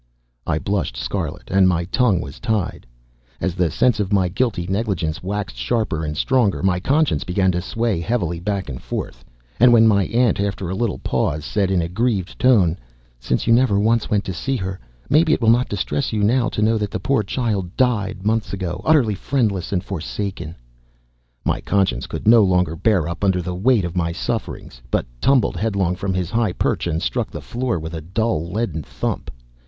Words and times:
I 0.47 0.57
blushed 0.57 0.97
scarlet, 0.97 1.51
and 1.51 1.67
my 1.67 1.85
tongue 1.85 2.21
was 2.21 2.39
tied. 2.39 2.87
As 3.39 3.53
the 3.53 3.69
sense 3.69 3.99
of 3.99 4.11
my 4.11 4.29
guilty 4.29 4.65
negligence 4.65 5.21
waxed 5.21 5.57
sharper 5.57 6.03
and 6.03 6.17
stronger, 6.17 6.63
my 6.63 6.79
Conscience 6.79 7.23
began 7.23 7.51
to 7.51 7.61
sway 7.61 7.99
heavily 8.01 8.39
back 8.39 8.67
and 8.67 8.81
forth; 8.81 9.23
and 9.59 9.71
when 9.71 9.87
my 9.87 10.05
aunt, 10.05 10.39
after 10.39 10.67
a 10.67 10.73
little 10.75 10.97
pause, 10.97 11.45
said 11.45 11.69
in 11.69 11.83
a 11.83 11.87
grieved 11.87 12.39
tone, 12.39 12.79
"Since 13.19 13.45
you 13.45 13.53
never 13.53 13.79
once 13.79 14.09
went 14.09 14.23
to 14.23 14.33
see 14.33 14.55
her, 14.55 14.79
maybe 15.07 15.33
it 15.33 15.39
will 15.39 15.51
not 15.51 15.69
distress 15.69 16.11
you 16.11 16.23
now 16.23 16.49
to 16.49 16.63
know 16.63 16.79
that 16.79 16.89
that 16.89 16.99
poor 17.03 17.21
child 17.21 17.77
died, 17.77 18.25
months 18.25 18.53
ago, 18.53 18.81
utterly 18.83 19.13
friendless 19.13 19.71
and 19.71 19.83
forsaken!" 19.83 20.55
My 21.45 21.61
Conscience 21.61 22.07
could 22.07 22.27
no 22.27 22.43
longer 22.43 22.75
bear 22.75 23.07
up 23.07 23.23
under 23.23 23.39
the 23.43 23.53
weight 23.53 23.85
of 23.85 23.95
my 23.95 24.11
sufferings, 24.13 24.81
but 24.89 25.05
tumbled 25.21 25.57
headlong 25.57 25.93
from 25.95 26.15
his 26.15 26.31
high 26.31 26.53
perch 26.53 26.87
and 26.87 27.03
struck 27.03 27.29
the 27.29 27.39
floor 27.39 27.77
with 27.77 27.93
a 27.93 28.01
dull, 28.01 28.51
leaden 28.51 28.81
thump. 28.81 29.29